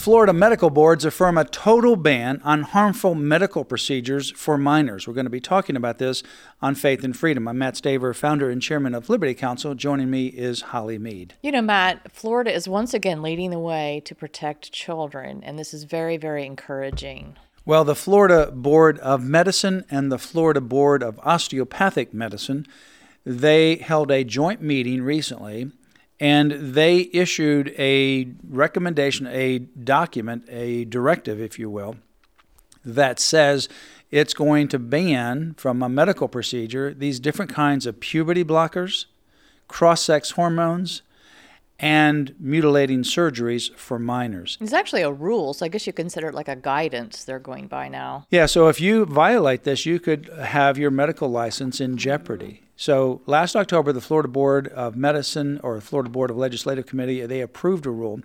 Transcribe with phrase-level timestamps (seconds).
[0.00, 5.06] Florida medical boards affirm a total ban on harmful medical procedures for minors.
[5.06, 6.22] We're going to be talking about this
[6.62, 7.46] on Faith and Freedom.
[7.46, 9.74] I'm Matt Staver, founder and chairman of Liberty Counsel.
[9.74, 11.34] Joining me is Holly Mead.
[11.42, 15.74] You know, Matt, Florida is once again leading the way to protect children, and this
[15.74, 17.36] is very, very encouraging.
[17.66, 22.66] Well, the Florida Board of Medicine and the Florida Board of Osteopathic Medicine,
[23.26, 25.72] they held a joint meeting recently
[26.20, 31.96] and they issued a recommendation, a document, a directive, if you will,
[32.84, 33.68] that says
[34.10, 39.06] it's going to ban from a medical procedure these different kinds of puberty blockers,
[39.66, 41.02] cross sex hormones,
[41.80, 44.58] and mutilating surgeries for minors.
[44.60, 47.66] It's actually a rule, so I guess you consider it like a guidance they're going
[47.66, 48.26] by now.
[48.30, 52.62] Yeah, so if you violate this, you could have your medical license in jeopardy.
[52.76, 57.40] So last October, the Florida Board of Medicine or Florida Board of Legislative Committee, they
[57.40, 58.20] approved a rule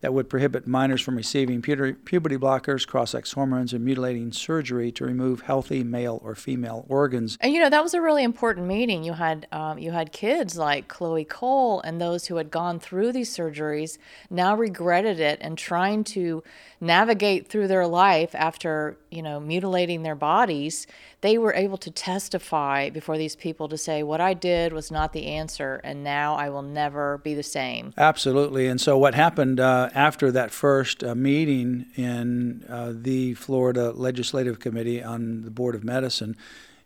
[0.00, 5.04] that would prohibit minors from receiving puberty blockers, cross sex hormones, and mutilating surgery to
[5.04, 7.36] remove healthy male or female organs.
[7.40, 9.04] And you know that was a really important meeting.
[9.04, 13.12] You had um, you had kids like Chloe Cole and those who had gone through
[13.12, 13.98] these surgeries
[14.30, 16.42] now regretted it and trying to
[16.80, 20.86] navigate through their life after you know mutilating their bodies
[21.20, 25.12] they were able to testify before these people to say what i did was not
[25.12, 29.60] the answer and now i will never be the same absolutely and so what happened
[29.60, 35.74] uh, after that first uh, meeting in uh, the florida legislative committee on the board
[35.74, 36.36] of medicine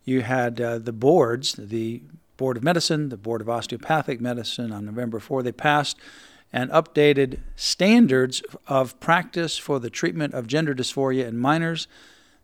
[0.04, 2.02] you had uh, the boards the
[2.36, 5.98] board of medicine the board of osteopathic medicine on november 4 they passed
[6.54, 11.88] and updated standards of practice for the treatment of gender dysphoria in minors,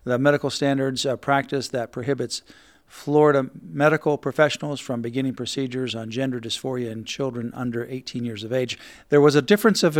[0.02, 2.42] the medical standards uh, practice that prohibits
[2.88, 8.52] Florida medical professionals from beginning procedures on gender dysphoria in children under 18 years of
[8.52, 8.76] age.
[9.10, 9.96] There was a difference of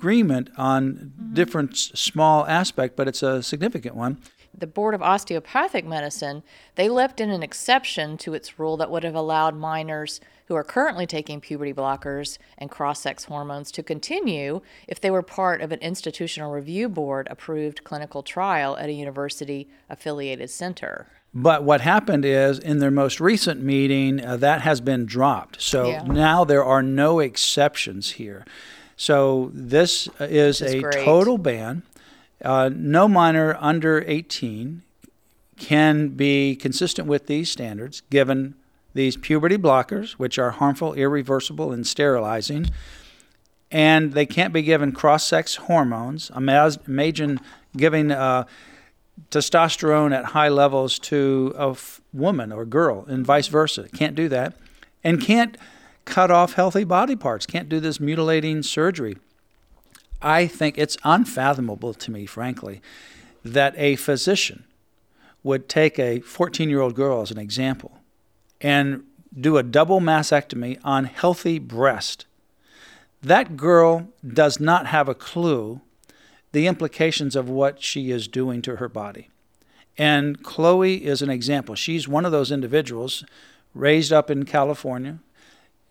[0.00, 1.34] agreement on mm-hmm.
[1.34, 4.16] different small aspect, but it's a significant one
[4.60, 6.42] the Board of Osteopathic Medicine,
[6.74, 10.64] they left in an exception to its rule that would have allowed minors who are
[10.64, 15.70] currently taking puberty blockers and cross sex hormones to continue if they were part of
[15.70, 21.06] an institutional review board approved clinical trial at a university affiliated center.
[21.32, 25.62] But what happened is, in their most recent meeting, uh, that has been dropped.
[25.62, 26.02] So yeah.
[26.02, 28.44] now there are no exceptions here.
[29.00, 31.06] So this is, is a great.
[31.06, 31.84] total ban.
[32.44, 34.82] Uh, no minor under 18
[35.56, 38.56] can be consistent with these standards given
[38.92, 42.68] these puberty blockers, which are harmful, irreversible, and sterilizing.
[43.70, 46.30] And they can't be given cross sex hormones.
[46.36, 47.40] Imagine
[47.74, 48.44] giving uh,
[49.30, 53.88] testosterone at high levels to a f- woman or girl, and vice versa.
[53.94, 54.58] Can't do that.
[55.02, 55.56] And can't
[56.10, 59.16] cut off healthy body parts, can't do this mutilating surgery.
[60.20, 62.82] I think it's unfathomable to me, frankly,
[63.44, 64.64] that a physician
[65.42, 67.98] would take a 14 year old girl as an example
[68.60, 69.04] and
[69.38, 72.26] do a double mastectomy on healthy breast.
[73.22, 75.80] That girl does not have a clue
[76.52, 79.28] the implications of what she is doing to her body.
[79.96, 81.74] And Chloe is an example.
[81.74, 83.24] She's one of those individuals
[83.74, 85.20] raised up in California,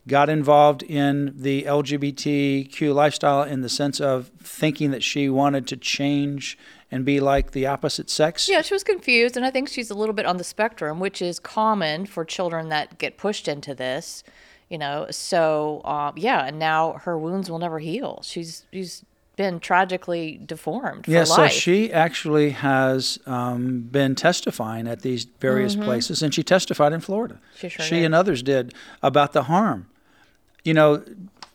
[0.07, 5.77] got involved in the LGBTQ lifestyle in the sense of thinking that she wanted to
[5.77, 6.57] change
[6.91, 8.49] and be like the opposite sex.
[8.49, 11.21] Yeah, she was confused, and I think she's a little bit on the spectrum, which
[11.21, 14.23] is common for children that get pushed into this.
[14.69, 18.21] You know, so um, yeah, and now her wounds will never heal.
[18.23, 19.03] She's she's
[19.35, 21.07] been tragically deformed.
[21.07, 25.85] yeah, so she actually has um, been testifying at these various mm-hmm.
[25.85, 27.39] places, and she testified in Florida.
[27.55, 29.87] She, sure she and others did about the harm
[30.63, 31.03] you know,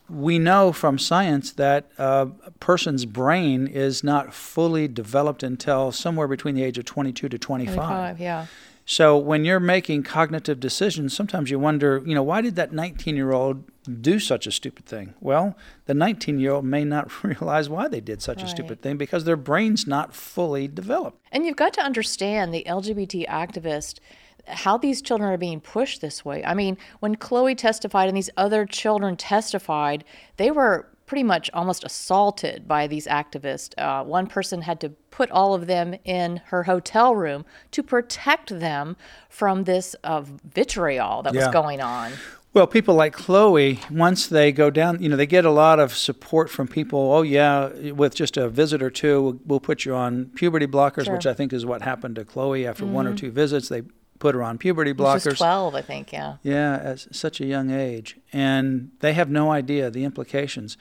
[0.09, 6.27] we know from science that uh, a person's brain is not fully developed until somewhere
[6.27, 7.75] between the age of 22 to 25.
[7.75, 8.45] 25 yeah.
[8.87, 13.15] So when you're making cognitive decisions, sometimes you wonder, you know, why did that 19
[13.15, 13.63] year old
[14.01, 15.15] do such a stupid thing?
[15.19, 18.45] Well, the 19 year old may not realize why they did such right.
[18.45, 21.19] a stupid thing because their brain's not fully developed.
[21.31, 23.97] And you've got to understand the LGBT activist
[24.47, 26.43] how these children are being pushed this way.
[26.45, 30.03] I mean, when Chloe testified and these other children testified,
[30.37, 33.73] they were pretty much almost assaulted by these activists.
[33.77, 38.59] Uh, one person had to put all of them in her hotel room to protect
[38.59, 38.97] them
[39.29, 41.45] from this uh, vitriol that yeah.
[41.45, 42.11] was going on.
[42.55, 45.93] Well, people like Chloe, once they go down, you know, they get a lot of
[45.93, 47.11] support from people.
[47.11, 51.03] Oh, yeah, with just a visit or two, we'll, we'll put you on puberty blockers,
[51.03, 51.15] sure.
[51.15, 52.93] which I think is what happened to Chloe after mm-hmm.
[52.93, 53.17] one or mm-hmm.
[53.17, 53.67] two visits.
[53.67, 53.81] They
[54.19, 55.23] put her on puberty blockers.
[55.23, 56.37] She was 12, I think, yeah.
[56.43, 58.17] Yeah, at such a young age.
[58.31, 60.77] And they have no idea the implications.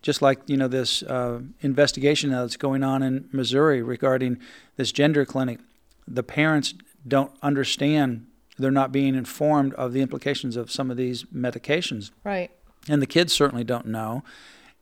[0.00, 4.38] Just like, you know, this uh, investigation that's going on in Missouri regarding
[4.76, 5.58] this gender clinic,
[6.06, 6.74] the parents
[7.06, 8.26] don't understand
[8.58, 12.10] they're not being informed of the implications of some of these medications.
[12.22, 12.50] Right.
[12.88, 14.22] And the kids certainly don't know.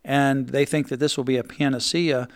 [0.03, 2.27] And they think that this will be a panacea.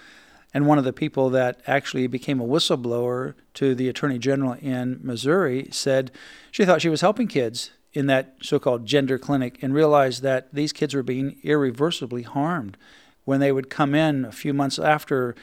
[0.56, 5.02] And one of the people that actually became a whistleblower to the attorney general in
[5.04, 6.12] Missouri said
[6.50, 10.48] she thought she was helping kids in that so called gender clinic and realized that
[10.54, 12.78] these kids were being irreversibly harmed
[13.26, 15.36] when they would come in a few months after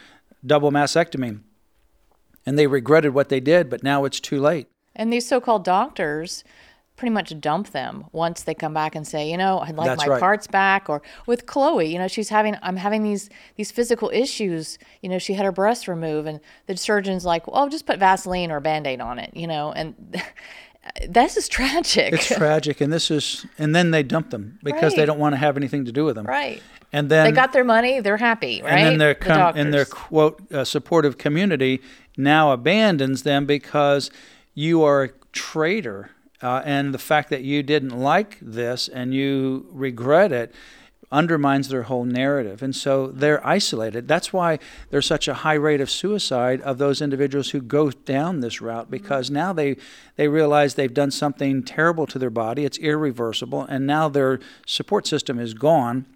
[0.47, 1.41] double mastectomy.
[2.47, 4.67] And they regretted what they did, but now it's too late.
[4.97, 6.43] And these so called doctors
[7.03, 10.07] pretty much dump them once they come back and say, you know, I'd like That's
[10.07, 10.21] my right.
[10.21, 10.89] parts back.
[10.89, 14.79] Or with Chloe, you know, she's having, I'm having these these physical issues.
[15.01, 16.39] You know, she had her breast removed, and
[16.69, 19.33] the surgeon's like, well, just put Vaseline or a Band-Aid on it.
[19.35, 20.23] You know, and.
[21.09, 22.13] this is tragic.
[22.13, 24.97] It's tragic, and this is, and then they dump them because right.
[24.99, 26.27] they don't want to have anything to do with them.
[26.27, 26.63] Right.
[26.93, 28.73] And then they got their money; they're happy, right?
[28.73, 31.81] And then their com- the and their quote uh, supportive community
[32.17, 34.11] now abandons them because
[34.55, 36.11] you are a traitor.
[36.43, 40.55] Uh, and the fact that you didn't like this and you regret it
[41.13, 42.63] undermines their whole narrative.
[42.63, 44.09] And so they're isolated.
[44.09, 44.59] That's why
[44.91, 48.91] there's such a high rate of suicide of those individuals who go down this route
[48.91, 49.77] because now they
[50.17, 52.65] they realize they've done something terrible to their body.
[52.65, 56.07] It's irreversible and now their support system is gone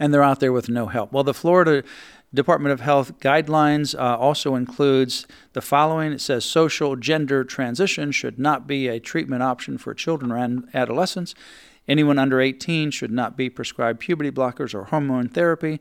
[0.00, 1.12] and they're out there with no help.
[1.12, 1.82] Well, the Florida
[2.34, 6.12] Department of Health guidelines uh, also includes the following.
[6.12, 11.34] It says social gender transition should not be a treatment option for children or adolescents.
[11.88, 15.80] Anyone under 18 should not be prescribed puberty blockers or hormone therapy.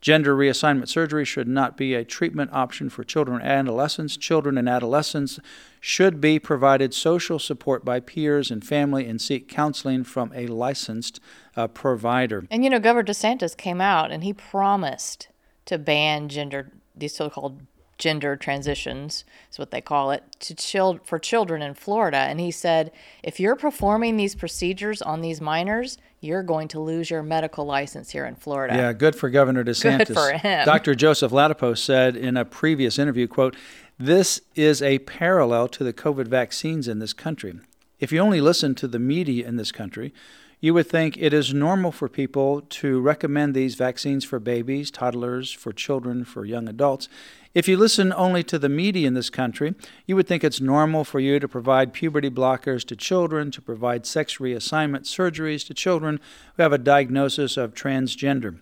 [0.00, 4.16] Gender reassignment surgery should not be a treatment option for children and adolescents.
[4.16, 5.38] Children and adolescents
[5.78, 11.20] should be provided social support by peers and family and seek counseling from a licensed
[11.54, 12.46] uh, provider.
[12.50, 15.28] And you know, Governor DeSantis came out and he promised
[15.70, 17.60] to ban gender these so-called
[17.96, 22.50] gender transitions is what they call it to child for children in Florida and he
[22.50, 22.90] said
[23.22, 28.10] if you're performing these procedures on these minors you're going to lose your medical license
[28.10, 28.74] here in Florida.
[28.74, 30.08] Yeah, good for Governor DeSantis.
[30.08, 30.66] Good for him.
[30.66, 30.94] Dr.
[30.94, 33.56] Joseph Ladapo said in a previous interview, quote,
[33.98, 37.54] "This is a parallel to the COVID vaccines in this country.
[38.00, 40.12] If you only listen to the media in this country,
[40.60, 45.50] you would think it is normal for people to recommend these vaccines for babies, toddlers,
[45.50, 47.08] for children, for young adults.
[47.54, 49.74] If you listen only to the media in this country,
[50.06, 54.06] you would think it's normal for you to provide puberty blockers to children, to provide
[54.06, 56.20] sex reassignment surgeries to children
[56.56, 58.60] who have a diagnosis of transgender.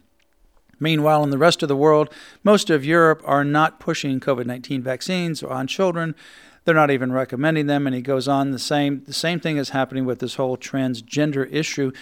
[0.81, 2.09] Meanwhile, in the rest of the world,
[2.45, 6.15] most of Europe are not pushing COVID 19 vaccines on children.
[6.69, 7.87] They're not even recommending them.
[7.87, 11.51] And he goes on the same the same thing is happening with this whole transgender
[11.51, 11.93] issue.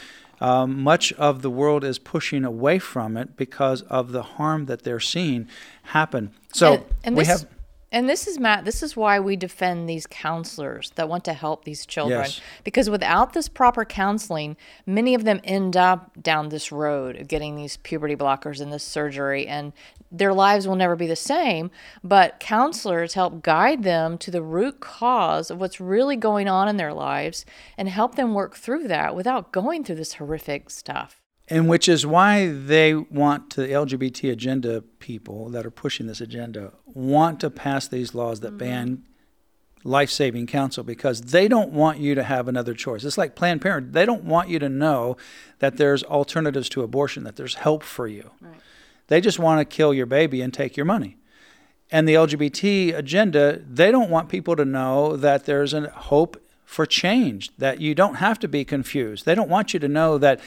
[0.41, 4.83] Um, much of the world is pushing away from it because of the harm that
[4.83, 5.47] they're seeing
[5.85, 6.33] happen.
[6.53, 7.51] So and, and we this, have
[7.93, 11.65] and this is Matt, this is why we defend these counselors that want to help
[11.65, 12.23] these children.
[12.23, 12.41] Yes.
[12.65, 17.55] Because without this proper counseling, many of them end up down this road of getting
[17.55, 19.73] these puberty blockers and this surgery and
[20.11, 21.71] their lives will never be the same,
[22.03, 26.77] but counselors help guide them to the root cause of what's really going on in
[26.77, 27.45] their lives
[27.77, 32.07] and help them work through that without going through this horrific stuff and which is
[32.07, 37.51] why they want to the LGBT agenda people that are pushing this agenda want to
[37.51, 38.59] pass these laws that mm-hmm.
[38.59, 39.05] ban
[39.85, 43.05] life-saving counsel because they don't want you to have another choice.
[43.05, 45.17] It's like Planned Parenthood; they don't want you to know
[45.61, 48.33] that there's alternatives to abortion, that there's help for you.
[48.41, 48.61] Right.
[49.09, 51.17] They just want to kill your baby and take your money.
[51.91, 56.85] And the LGBT agenda, they don't want people to know that there's a hope for
[56.85, 59.25] change, that you don't have to be confused.
[59.25, 60.41] They don't want you to know that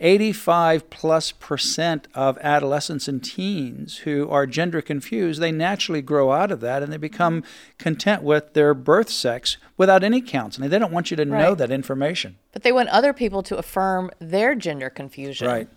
[0.00, 6.50] 85 plus percent of adolescents and teens who are gender confused, they naturally grow out
[6.50, 7.44] of that and they become
[7.78, 10.68] content with their birth sex without any counseling.
[10.68, 11.40] They don't want you to right.
[11.40, 12.36] know that information.
[12.52, 15.46] But they want other people to affirm their gender confusion.
[15.46, 15.68] Right.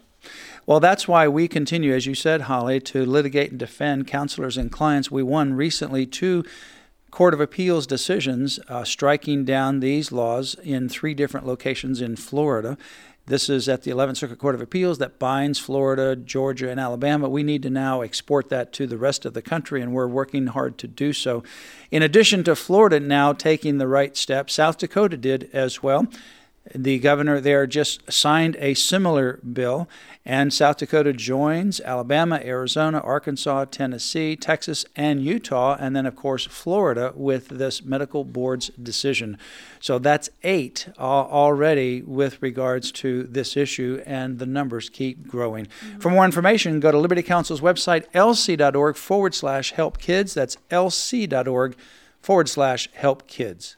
[0.69, 4.71] Well, that's why we continue, as you said, Holly, to litigate and defend counselors and
[4.71, 5.09] clients.
[5.09, 6.45] We won recently two
[7.09, 12.77] Court of Appeals decisions uh, striking down these laws in three different locations in Florida.
[13.25, 17.27] This is at the 11th Circuit Court of Appeals that binds Florida, Georgia, and Alabama.
[17.29, 20.45] We need to now export that to the rest of the country, and we're working
[20.45, 21.43] hard to do so.
[21.89, 26.05] In addition to Florida now taking the right step, South Dakota did as well.
[26.75, 29.89] The governor there just signed a similar bill,
[30.23, 36.45] and South Dakota joins Alabama, Arizona, Arkansas, Tennessee, Texas, and Utah, and then, of course,
[36.45, 39.37] Florida with this medical board's decision.
[39.79, 45.65] So that's eight uh, already with regards to this issue, and the numbers keep growing.
[45.65, 45.99] Mm-hmm.
[45.99, 50.35] For more information, go to Liberty Counsel's website, lc.org forward slash help kids.
[50.35, 51.75] That's lc.org
[52.21, 53.77] forward slash help kids.